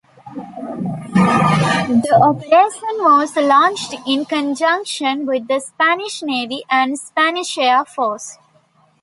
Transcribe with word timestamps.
The 1.13 2.19
operation 2.23 3.03
was 3.05 3.35
launched 3.37 3.93
in 4.07 4.25
conjunction 4.25 5.27
with 5.27 5.47
the 5.47 5.59
Spanish 5.59 6.23
Navy 6.23 6.63
and 6.71 6.97
Spanish 6.97 7.55
Air 7.59 7.85
Force. 7.85 8.39